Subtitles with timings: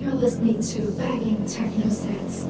[0.00, 2.46] You're listening to Bagging Techno Sets.